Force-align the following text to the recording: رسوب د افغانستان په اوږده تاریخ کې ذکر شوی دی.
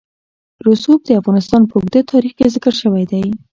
رسوب 0.67 0.99
د 1.05 1.09
افغانستان 1.21 1.61
په 1.69 1.73
اوږده 1.77 2.01
تاریخ 2.11 2.31
کې 2.37 2.51
ذکر 2.55 2.73
شوی 2.81 3.03
دی. 3.11 3.25